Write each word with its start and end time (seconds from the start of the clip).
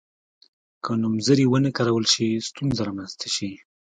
که 0.83 0.91
نومځري 1.01 1.45
ونه 1.47 1.69
کارول 1.77 2.05
شي 2.13 2.27
ستونزه 2.47 2.81
رامنځته 2.87 3.27
شي. 3.35 3.51